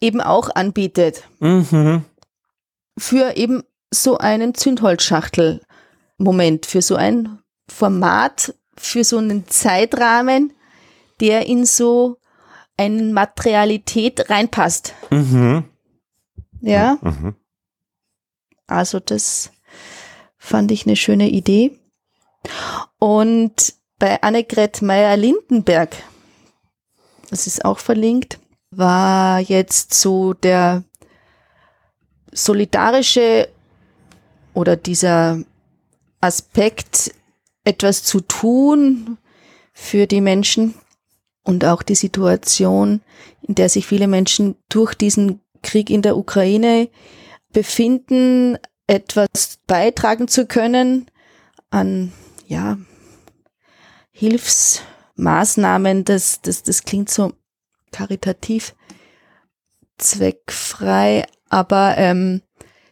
[0.00, 1.24] eben auch anbietet.
[1.40, 2.04] Mhm.
[2.98, 10.52] Für eben so einen Zündholzschachtel-Moment, für so ein Format, für so einen Zeitrahmen,
[11.20, 12.18] der in so
[12.76, 14.94] eine Materialität reinpasst.
[15.10, 15.64] Mhm.
[16.60, 17.34] Ja, Mhm.
[18.66, 19.50] also das
[20.36, 21.78] fand ich eine schöne Idee.
[22.98, 25.96] Und bei Annegret Meyer-Lindenberg,
[27.30, 28.38] das ist auch verlinkt,
[28.70, 30.84] war jetzt so der
[32.32, 33.48] solidarische
[34.54, 35.40] oder dieser
[36.20, 37.14] Aspekt,
[37.66, 39.18] etwas zu tun
[39.72, 40.74] für die Menschen
[41.42, 43.02] und auch die Situation,
[43.42, 46.88] in der sich viele Menschen durch diesen Krieg in der Ukraine
[47.52, 51.10] befinden, etwas beitragen zu können
[51.70, 52.12] an,
[52.46, 52.78] ja,
[54.12, 57.32] Hilfsmaßnahmen, das, das, das klingt so
[57.90, 58.74] karitativ,
[59.98, 62.42] zweckfrei, aber ähm,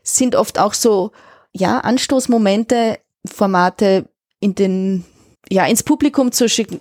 [0.03, 1.13] sind oft auch so,
[1.53, 4.09] ja, Anstoßmomente, Formate
[4.41, 5.05] in den,
[5.51, 6.81] ja, ins Publikum zu schicken,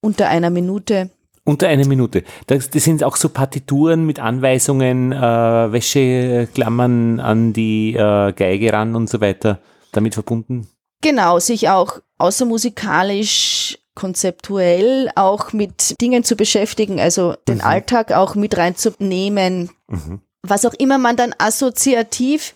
[0.00, 1.10] unter einer Minute.
[1.44, 2.24] Unter einer Minute.
[2.46, 8.94] Das, das sind auch so Partituren mit Anweisungen, äh, Wäscheklammern an die äh, Geige ran
[8.96, 9.60] und so weiter
[9.92, 10.68] damit verbunden.
[11.02, 17.64] Genau, sich auch außermusikalisch, konzeptuell auch mit Dingen zu beschäftigen, also den Mhm.
[17.64, 20.20] Alltag auch mit reinzunehmen, Mhm.
[20.42, 22.54] was auch immer man dann assoziativ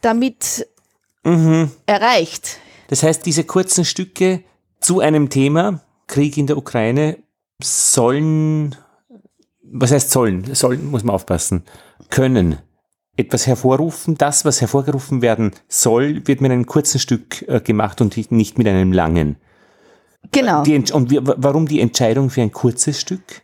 [0.00, 0.66] damit
[1.24, 1.70] Mhm.
[1.86, 2.58] erreicht.
[2.88, 4.42] Das heißt, diese kurzen Stücke
[4.80, 7.18] zu einem Thema, Krieg in der Ukraine,
[7.62, 8.76] sollen,
[9.62, 10.54] was heißt sollen?
[10.54, 11.64] Sollen, muss man aufpassen,
[12.10, 12.58] können
[13.16, 14.16] etwas hervorrufen.
[14.16, 18.66] Das, was hervorgerufen werden soll, wird mit einem kurzen Stück äh, gemacht und nicht mit
[18.66, 19.36] einem langen.
[20.32, 20.62] Genau.
[20.64, 23.42] Die, und warum die Entscheidung für ein kurzes Stück?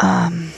[0.00, 0.52] Ähm,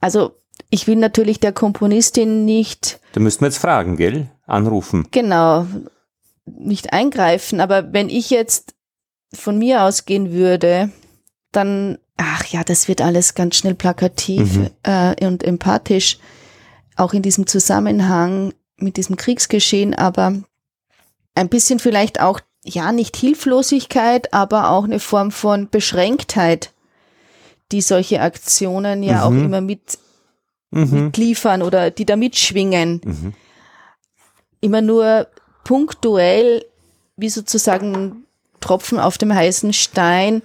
[0.00, 0.41] also
[0.74, 4.28] ich will natürlich der Komponistin nicht Da müssten wir jetzt fragen, gell?
[4.46, 5.06] Anrufen.
[5.12, 5.66] genau
[6.46, 8.74] nicht eingreifen, aber wenn ich jetzt
[9.32, 10.90] von mir ausgehen würde,
[11.52, 14.70] dann ach ja, das wird alles ganz schnell plakativ Mhm.
[14.82, 16.18] äh, und empathisch,
[16.96, 20.34] auch in diesem Zusammenhang mit diesem Kriegsgeschehen, aber
[21.34, 26.72] ein bisschen vielleicht auch ja nicht Hilflosigkeit, aber auch eine Form von Beschränktheit,
[27.72, 29.44] die solche Aktionen ja auch Mhm.
[29.44, 29.98] immer mit
[30.72, 31.04] Mhm.
[31.04, 33.00] mitliefern oder die da mitschwingen.
[33.04, 33.34] Mhm.
[34.60, 35.28] Immer nur
[35.64, 36.64] punktuell,
[37.16, 38.24] wie sozusagen
[38.60, 40.42] Tropfen auf dem heißen Stein,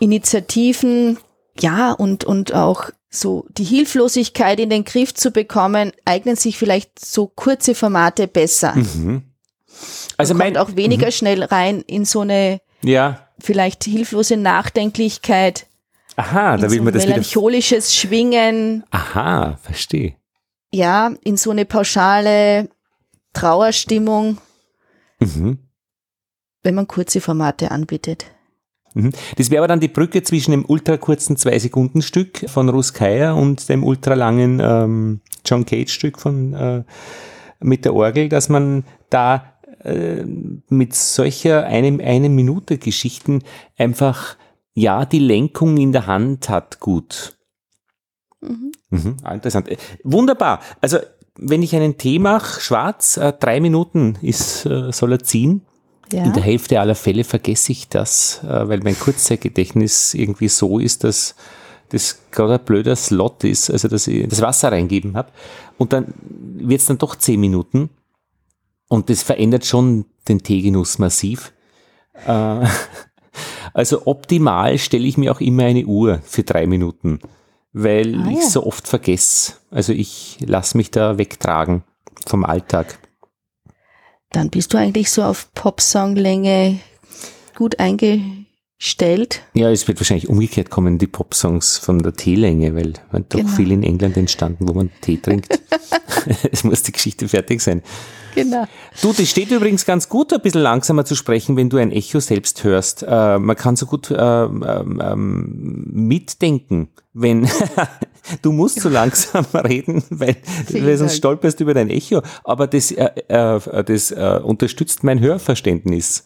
[0.00, 1.18] Initiativen,
[1.58, 6.98] ja, und, und auch so die Hilflosigkeit in den Griff zu bekommen, eignen sich vielleicht
[6.98, 8.74] so kurze Formate besser.
[8.74, 9.22] Mhm.
[10.16, 15.66] Also Man mein, kommt auch weniger schnell rein in so eine ja, vielleicht hilflose Nachdenklichkeit,
[16.16, 17.12] aha, da will so man das wieder.
[17.14, 20.14] melancholisches Schwingen, Aha, verstehe.
[20.72, 22.68] ja, in so eine pauschale
[23.32, 24.38] Trauerstimmung,
[25.20, 25.58] Mhm.
[26.62, 28.26] wenn man kurze Formate anbietet.
[28.94, 29.10] Mhm.
[29.36, 34.60] Das wäre aber dann die Brücke zwischen dem ultrakurzen Zwei-Sekunden-Stück von Ruskaya und dem ultralangen
[34.62, 36.84] ähm, John Cage-Stück von äh,
[37.60, 40.22] mit der Orgel, dass man da äh,
[40.68, 43.42] mit solcher einem, eine Minute Geschichten
[43.76, 44.36] einfach
[44.74, 47.36] ja die Lenkung in der Hand hat gut.
[48.40, 48.72] Mhm.
[48.90, 49.68] Mhm, interessant.
[49.68, 50.60] Äh, Wunderbar.
[50.80, 50.98] Also
[51.36, 55.62] wenn ich einen Tee mache, schwarz, äh, drei Minuten ist, äh, soll er ziehen.
[56.12, 56.24] Ja.
[56.24, 61.02] In der Hälfte aller Fälle vergesse ich das, äh, weil mein Kurzzeitgedächtnis irgendwie so ist,
[61.02, 61.34] dass
[61.88, 65.32] das gerade ein blöder Slot ist, also dass ich das Wasser reingeben habe.
[65.78, 67.90] Und dann wird es dann doch zehn Minuten.
[68.88, 71.52] Und das verändert schon den Teegenuss massiv.
[72.26, 72.66] Äh,
[73.74, 77.18] also optimal stelle ich mir auch immer eine Uhr für drei Minuten,
[77.74, 78.48] weil Ah, ich ja.
[78.48, 79.54] so oft vergesse.
[79.70, 81.82] Also ich lasse mich da wegtragen.
[82.26, 82.98] vom Alltag.
[84.30, 86.78] Dann bist du eigentlich so auf Popsonglänge
[87.54, 89.42] gut eingestellt.
[89.52, 92.94] Ja, es wird wahrscheinlich umgekehrt kommen, die Popsongs von der Teelänge, weil,
[93.28, 93.48] doch Genau.
[93.52, 95.48] viel in England entstanden, wo man Tee trinkt.
[96.52, 97.82] es muss die Geschichte fertig sein.
[98.34, 98.66] Genau.
[99.00, 102.20] Du, das steht übrigens ganz gut, ein bisschen langsamer zu sprechen, wenn du ein Echo
[102.20, 103.04] selbst hörst.
[103.06, 107.48] Äh, man kann so gut äh, ähm, mitdenken, wenn
[108.42, 110.36] du musst so langsam reden, weil,
[110.70, 112.22] weil sonst stolperst du über dein Echo.
[112.44, 116.24] Aber das, äh, äh, das äh, unterstützt mein Hörverständnis.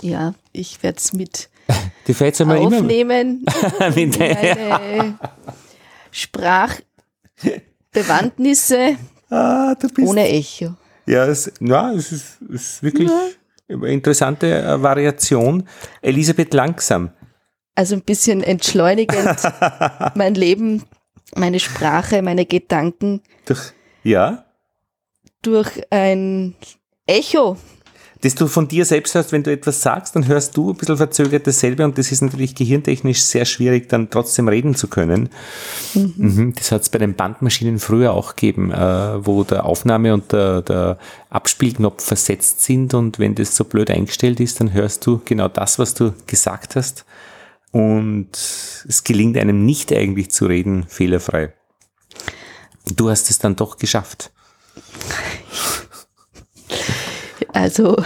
[0.00, 1.50] Ja, ich werde es mit
[2.06, 3.44] Die fällt immer immer aufnehmen.
[3.94, 5.18] mit Meine
[6.10, 8.96] Sprachbewandtnisse
[9.30, 10.74] ah, ohne Echo.
[11.06, 13.10] Ja, es, ja, es ist, ist wirklich
[13.68, 15.68] eine interessante äh, Variation.
[16.00, 17.10] Elisabeth Langsam.
[17.74, 19.36] Also ein bisschen entschleunigend
[20.14, 20.84] mein Leben,
[21.34, 23.72] meine Sprache, meine Gedanken Durch,
[24.04, 24.44] ja,
[25.40, 26.54] durch ein
[27.06, 27.56] Echo.
[28.22, 30.96] Das du von dir selbst hörst, wenn du etwas sagst, dann hörst du ein bisschen
[30.96, 35.28] verzögert dasselbe und das ist natürlich gehirntechnisch sehr schwierig, dann trotzdem reden zu können.
[35.94, 36.54] Mhm.
[36.56, 40.62] Das hat es bei den Bandmaschinen früher auch gegeben, äh, wo der Aufnahme und der,
[40.62, 40.98] der
[41.30, 45.80] Abspielknopf versetzt sind und wenn das so blöd eingestellt ist, dann hörst du genau das,
[45.80, 47.04] was du gesagt hast
[47.72, 51.54] und es gelingt einem nicht eigentlich zu reden fehlerfrei.
[52.94, 54.30] Du hast es dann doch geschafft.
[57.52, 57.96] Also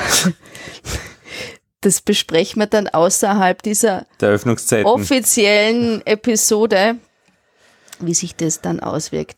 [1.81, 4.07] das besprechen wir dann außerhalb dieser
[4.85, 6.97] offiziellen Episode,
[8.01, 9.37] wie sich das dann auswirkt.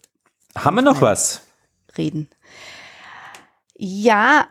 [0.57, 1.43] Haben wir noch was?
[1.97, 2.29] Reden.
[3.77, 4.49] Ja,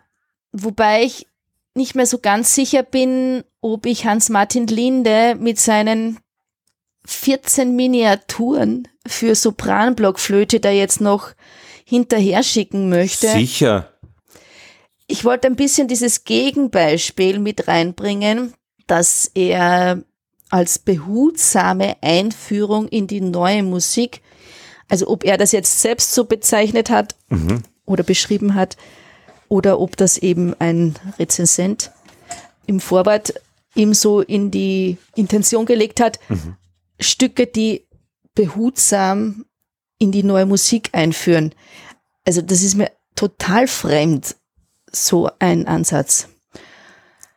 [0.52, 1.28] wobei ich
[1.76, 6.20] nicht mehr so ganz sicher bin, ob ich Hans-Martin Linde mit seinen
[7.06, 11.32] 14 Miniaturen für Sopranblockflöte da jetzt noch
[11.86, 13.30] hinterher schicken möchte.
[13.30, 13.93] Sicher.
[15.08, 18.54] Ich wollte ein bisschen dieses Gegenbeispiel mit reinbringen,
[18.88, 20.04] dass er
[20.50, 24.22] als behutsame Einführung in die neue Musik,
[24.89, 27.15] also ob er das jetzt selbst so bezeichnet hat
[27.86, 28.78] oder beschrieben hat,
[29.50, 31.91] oder ob das eben ein Rezensent
[32.65, 33.34] im Vorwort
[33.76, 36.20] ihm so in die Intention gelegt hat,
[37.00, 37.88] Stücke, die
[38.36, 39.46] behutsam
[40.00, 41.54] in die neue Musik einführen.
[42.26, 44.36] Also das ist mir total fremd,
[44.91, 46.30] so ein Ansatz.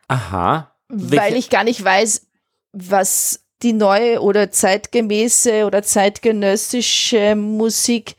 [0.07, 0.71] Aha.
[0.89, 2.27] Weil ich gar nicht weiß,
[2.73, 8.15] was die neue oder zeitgemäße oder zeitgenössische Musik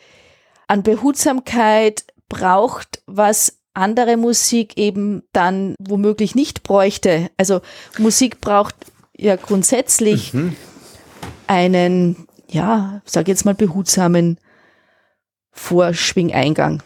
[0.68, 7.30] an Behutsamkeit braucht, was andere Musik eben dann womöglich nicht bräuchte.
[7.36, 7.60] Also
[7.98, 8.74] Musik braucht
[9.16, 10.32] ja grundsätzlich
[11.46, 14.38] einen, ja, sag jetzt mal behutsamen
[15.50, 16.82] Vorschwingeingang.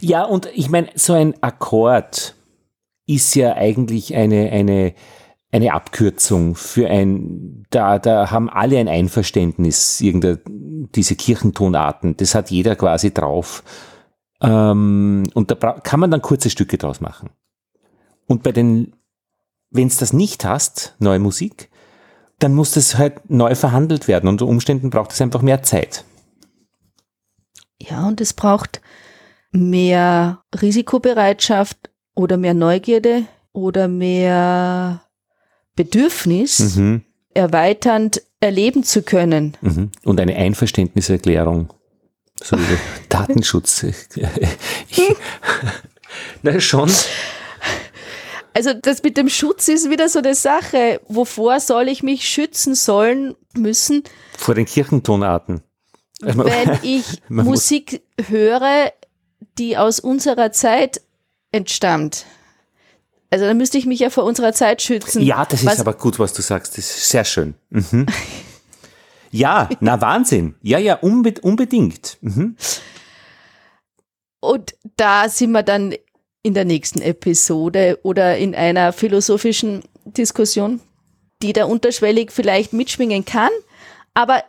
[0.00, 2.34] Ja, und ich meine, so ein Akkord
[3.06, 4.94] ist ja eigentlich eine, eine,
[5.50, 12.76] eine Abkürzung für ein, da, da haben alle ein Einverständnis, diese Kirchentonarten, das hat jeder
[12.76, 13.64] quasi drauf.
[14.40, 17.30] Ähm, und da kann man dann kurze Stücke draus machen.
[18.26, 18.94] Und bei den,
[19.70, 21.70] wenn es das nicht hast, neue Musik,
[22.38, 24.28] dann muss das halt neu verhandelt werden.
[24.28, 26.04] Unter Umständen braucht es einfach mehr Zeit.
[27.80, 28.80] Ja, und es braucht
[29.50, 31.76] mehr Risikobereitschaft
[32.14, 35.02] oder mehr Neugierde oder mehr
[35.76, 37.02] Bedürfnis, Mhm.
[37.34, 39.56] erweiternd erleben zu können.
[39.60, 39.90] Mhm.
[40.04, 41.72] Und eine Einverständniserklärung.
[42.42, 42.56] So
[43.08, 43.82] Datenschutz.
[43.84, 43.96] Ich,
[46.42, 46.90] na schon.
[48.54, 51.00] Also das mit dem Schutz ist wieder so eine Sache.
[51.08, 54.02] Wovor soll ich mich schützen sollen müssen,
[54.36, 55.62] Vor den Kirchentonarten.
[56.22, 58.92] Also wenn ich Musik höre,
[59.58, 61.00] die aus unserer Zeit
[61.52, 62.24] entstammt?
[63.30, 65.22] Also dann müsste ich mich ja vor unserer Zeit schützen.
[65.22, 66.78] ja, das ist Was- aber gut, was du sagst.
[66.78, 67.54] Das ist sehr schön.
[67.70, 68.06] Mhm.
[69.30, 70.54] Ja, na Wahnsinn.
[70.62, 72.16] Ja, ja, unbe unbedingt.
[72.22, 72.56] Mhm.
[74.40, 75.94] Und da sind wir dann
[76.42, 80.80] in der nächsten Episode oder in einer philosophischen Diskussion,
[81.42, 83.50] die da unterschwellig vielleicht mitschwingen kann.
[84.14, 84.42] Aber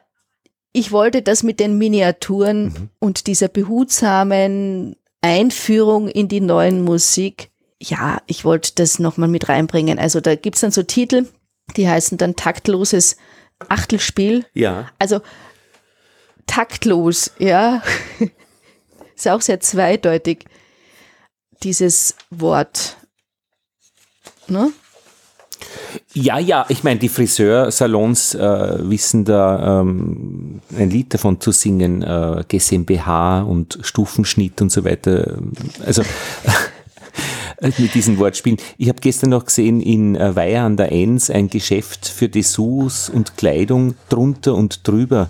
[0.72, 7.52] ich wollte das mit den Miniaturen und dieser behutsamen Einführung in die neuen Musik,
[7.82, 10.00] ja, ich wollte das nochmal mit reinbringen.
[10.00, 11.28] Also da gibt's dann so Titel,
[11.78, 13.18] die heißen dann taktloses
[13.68, 14.46] Achtelspiel.
[14.54, 14.90] Ja.
[15.00, 15.22] Also
[16.48, 17.82] taktlos, ja.
[19.16, 20.46] Ist auch sehr zweideutig,
[21.64, 22.98] dieses Wort.
[24.48, 24.72] Ne?
[26.14, 32.02] Ja, ja, ich meine, die Friseursalons äh, wissen da ähm, ein Lied davon zu singen,
[32.02, 35.38] äh, GmbH und Stufenschnitt und so weiter.
[35.86, 36.04] Also
[37.62, 38.58] mit diesen Wortspielen.
[38.78, 43.10] Ich habe gestern noch gesehen in äh, Weiher an der Enns ein Geschäft für Dessous
[43.10, 45.30] und Kleidung drunter und drüber.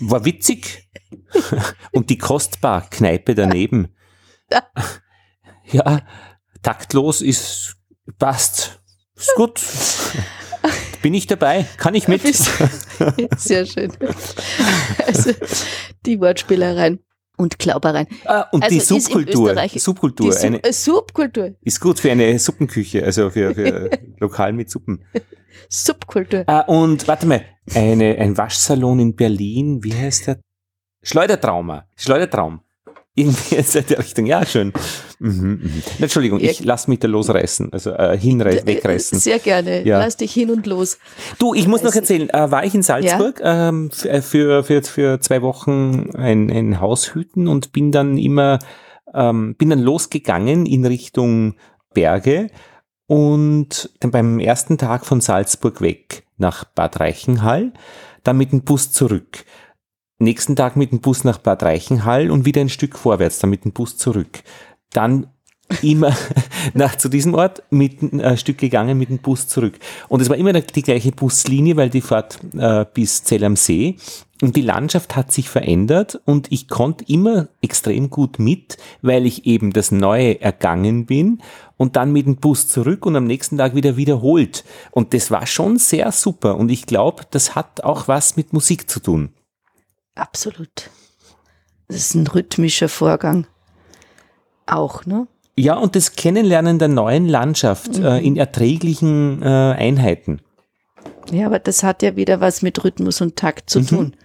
[0.00, 0.88] War witzig.
[1.92, 3.88] und die Kostbar-Kneipe daneben.
[5.72, 6.02] Ja,
[6.62, 7.76] taktlos ist,
[8.20, 8.80] passt.
[9.16, 9.60] Ist gut.
[11.02, 11.66] Bin ich dabei?
[11.76, 12.22] Kann ich mit?
[13.38, 13.92] Sehr schön.
[15.06, 15.32] Also
[16.04, 17.00] die Wortspielereien
[17.36, 18.06] und Klaubereien.
[18.24, 19.54] Ah, und Also die Subkultur.
[19.76, 20.30] Subkultur.
[20.30, 21.54] Die Sub eine, Subkultur.
[21.62, 25.04] ist gut für eine Suppenküche, also für, für Lokal mit Suppen.
[25.68, 26.44] Subkultur.
[26.46, 27.44] Ah, und warte mal,
[27.74, 30.40] eine, ein Waschsalon in Berlin, wie heißt der?
[31.02, 31.86] Schleudertrauma.
[31.96, 32.60] Schleudertraum.
[33.18, 34.74] Irgendwie in der Richtung, ja, schön.
[35.20, 35.82] Mhm, mhm.
[35.98, 39.18] Entschuldigung, ich lass mich da losreißen, also äh, hinreißen, wegreißen.
[39.18, 39.86] Sehr gerne.
[39.86, 39.98] Ja.
[39.98, 40.98] Lass dich hin und los.
[41.38, 44.82] Du, ich muss noch erzählen, äh, war ich in Salzburg ähm, f- äh, für, für,
[44.82, 48.58] für zwei Wochen ein, ein Haus hüten und bin dann immer,
[49.14, 51.54] ähm, bin dann losgegangen in Richtung
[51.94, 52.48] Berge
[53.06, 57.72] und dann beim ersten Tag von Salzburg weg nach Bad Reichenhall,
[58.24, 59.46] dann mit dem Bus zurück.
[60.18, 63.64] Nächsten Tag mit dem Bus nach Bad Reichenhall und wieder ein Stück vorwärts, dann mit
[63.64, 64.42] dem Bus zurück.
[64.90, 65.26] Dann
[65.82, 66.16] immer
[66.74, 69.78] nach zu diesem Ort mit ein äh, Stück gegangen mit dem Bus zurück.
[70.08, 73.96] Und es war immer die gleiche Buslinie, weil die fährt äh, bis Zell am See.
[74.42, 79.46] Und die Landschaft hat sich verändert und ich konnte immer extrem gut mit, weil ich
[79.46, 81.40] eben das Neue ergangen bin
[81.78, 84.64] und dann mit dem Bus zurück und am nächsten Tag wieder wiederholt.
[84.90, 86.56] Und das war schon sehr super.
[86.56, 89.30] Und ich glaube, das hat auch was mit Musik zu tun.
[90.16, 90.90] Absolut.
[91.86, 93.46] Das ist ein rhythmischer Vorgang.
[94.66, 95.28] Auch, ne?
[95.56, 100.40] Ja, und das Kennenlernen der neuen Landschaft äh, in erträglichen äh, Einheiten.
[101.30, 104.16] Ja, aber das hat ja wieder was mit Rhythmus und Takt zu tun.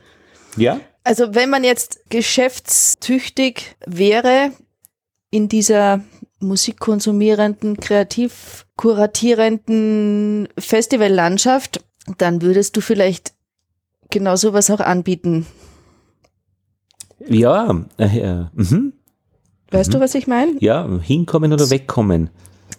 [0.58, 0.80] Ja?
[1.04, 4.52] Also wenn man jetzt geschäftstüchtig wäre
[5.30, 6.02] in dieser
[6.40, 11.84] musikkonsumierenden, kreativ kuratierenden Festivallandschaft,
[12.18, 13.34] dann würdest du vielleicht
[14.10, 15.46] genau sowas auch anbieten.
[17.28, 18.94] Ja, äh, äh, mhm.
[19.72, 20.54] Weißt du, was ich meine?
[20.60, 22.30] ja, hinkommen oder wegkommen.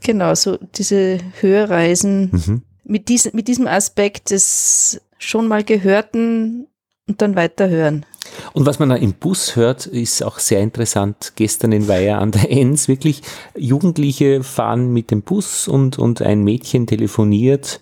[0.03, 2.63] Genau, so diese Hörreisen Mhm.
[2.85, 6.67] mit, diesem mit diesem Aspekt des schon mal Gehörten
[7.09, 8.05] und dann weiterhören.
[8.53, 11.33] Und was man da im Bus hört, ist auch sehr interessant.
[11.37, 13.23] Gestern in Weiher an der Enns wirklich,
[13.57, 17.81] Jugendliche fahren mit dem Bus und, und ein Mädchen telefoniert,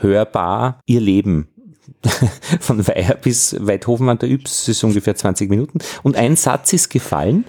[0.00, 1.48] hörbar ihr Leben.
[2.60, 5.78] Von Weiher bis Weidhofen an der Yps ist ungefähr 20 Minuten.
[6.02, 7.44] Und ein Satz ist gefallen,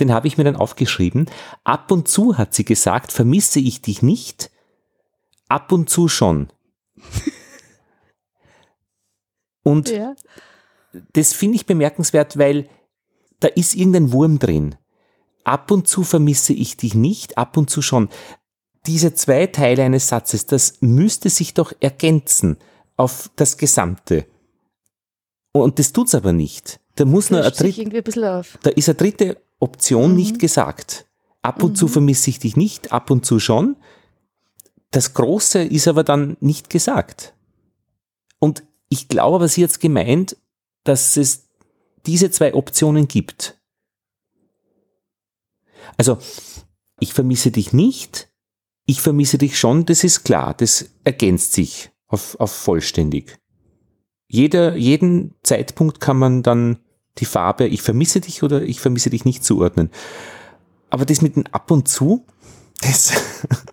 [0.00, 1.28] den habe ich mir dann aufgeschrieben.
[1.64, 4.50] Ab und zu, hat sie gesagt, vermisse ich dich nicht.
[5.48, 6.48] Ab und zu schon.
[9.62, 10.14] Und Ja.
[11.12, 12.68] das finde ich bemerkenswert, weil
[13.40, 14.76] da ist irgendein Wurm drin.
[15.44, 18.08] Ab und zu vermisse ich dich nicht, ab und zu schon.
[18.86, 22.56] Diese zwei Teile eines Satzes, das müsste sich doch ergänzen
[22.98, 24.26] auf das Gesamte.
[25.52, 26.80] Und das tut's aber nicht.
[26.96, 28.58] Da muss nur dritte, ein auf.
[28.62, 31.06] da ist eine dritte Option nicht gesagt.
[31.40, 33.76] Ab und zu vermisse ich dich nicht, ab und zu schon.
[34.90, 37.34] Das Große ist aber dann nicht gesagt.
[38.40, 40.36] Und ich glaube aber, sie hat gemeint,
[40.84, 41.48] dass es
[42.06, 43.60] diese zwei Optionen gibt.
[45.96, 46.18] Also,
[47.00, 48.28] ich vermisse dich nicht,
[48.86, 53.38] ich vermisse dich schon, das ist klar, das ergänzt sich auf, auf vollständig.
[54.26, 56.78] Jeder, jeden Zeitpunkt kann man dann
[57.18, 59.90] die Farbe ich vermisse dich oder ich vermisse dich nicht zuordnen.
[60.90, 62.26] Aber das mit dem ab und zu,
[62.80, 63.12] das,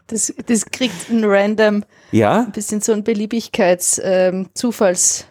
[0.08, 5.26] Das, das kriegt ein random, ja, ein bisschen so ein Beliebigkeits-, ähm, Zufalls-,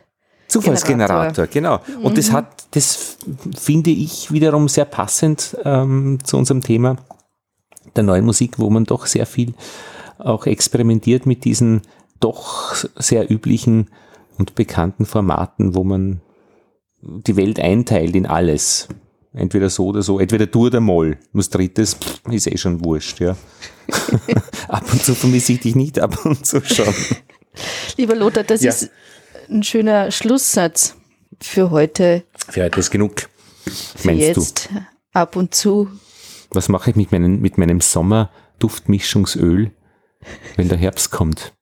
[0.48, 1.80] Zufallsgenerator, genau.
[2.02, 3.16] Und das hat, das
[3.56, 6.96] finde ich wiederum sehr passend ähm, zu unserem Thema
[7.96, 9.54] der neuen Musik, wo man doch sehr viel
[10.18, 11.82] auch experimentiert mit diesen
[12.20, 13.90] doch sehr üblichen
[14.38, 16.20] und bekannten Formaten, wo man
[17.02, 18.88] die Welt einteilt in alles.
[19.32, 21.18] Entweder so oder so, entweder du oder Moll.
[21.32, 23.36] Was drittes pff, ist eh schon wurscht, ja.
[24.68, 26.94] ab und zu vermisse ich dich nicht, ab und zu schon.
[27.96, 28.70] Lieber Lothar, das Ja.
[28.70, 28.90] ist
[29.50, 30.96] ein schöner Schlusssatz
[31.40, 33.28] für heute, Für heute ist genug.
[33.64, 34.40] für Meinst du?
[34.40, 34.68] jetzt.
[35.12, 35.88] Ab und zu.
[36.50, 39.72] Was mache ich mit, meinen, mit meinem Sommer-Duftmischungsöl,
[40.56, 41.52] wenn der Herbst kommt?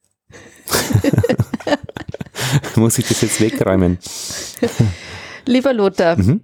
[2.77, 3.99] Muss ich das jetzt wegräumen?
[5.47, 6.41] Lieber Lothar, Mhm.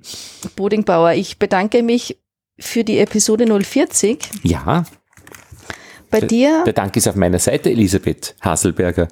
[0.57, 2.18] Bodingbauer, ich bedanke mich
[2.59, 4.85] für die Episode 040, Ja,
[6.11, 6.64] bei dir.
[6.64, 9.09] Der Dank ist auf meiner Seite, Elisabeth Haselberger.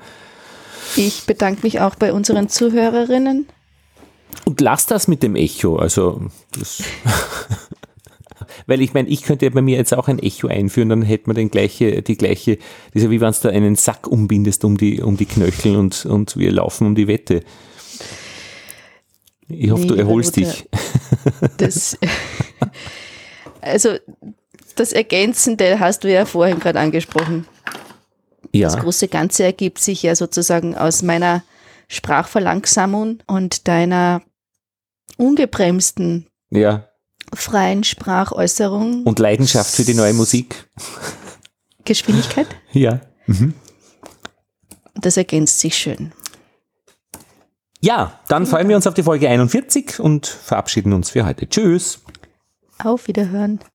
[0.96, 3.46] Ich bedanke mich auch bei unseren Zuhörerinnen.
[4.44, 5.76] Und lass das mit dem Echo.
[5.76, 6.22] Also,
[6.58, 6.82] das
[8.66, 11.28] weil ich meine, ich könnte ja bei mir jetzt auch ein Echo einführen, dann hätte
[11.28, 14.64] man den gleiche, die gleiche, das ist ja wie wenn du da einen Sack umbindest
[14.64, 17.42] um die, um die Knöchel und, und wir laufen um die Wette.
[19.48, 20.68] Ich hoffe, Nee, du erholst dich.
[21.56, 21.98] Das,
[23.60, 23.96] also
[24.76, 27.48] das Ergänzende hast du ja vorhin gerade angesprochen.
[28.52, 31.42] Das Ja, große Ganze ergibt sich ja sozusagen aus meiner
[31.88, 34.22] Sprachverlangsamung und deiner
[35.16, 36.88] ungebremsten ja.
[37.34, 39.02] Freien Sprachäußerung.
[39.04, 40.68] Und Leidenschaft für die neue Musik.
[41.84, 42.46] Geschwindigkeit.
[42.72, 43.00] Ja.
[44.94, 46.12] Das ergänzt sich schön.
[47.80, 51.48] Ja, dann freuen wir uns auf die Folge 41 und verabschieden uns für heute.
[51.48, 52.00] Tschüss.
[52.82, 53.60] Auf Wiederhören.